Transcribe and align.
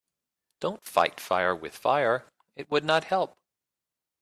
Don‘t 0.61 0.83
fight 0.83 1.19
fire 1.19 1.55
with 1.55 1.77
fire, 1.77 2.25
it 2.55 2.71
would 2.71 2.83
not 2.83 3.03
help. 3.03 3.37